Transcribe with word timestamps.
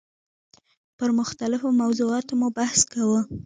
پر 0.97 1.09
مختلفو 1.19 1.67
موضوعاتو 1.81 2.33
مو 2.39 2.47
بحث 2.57 2.79
کاوه. 2.91 3.21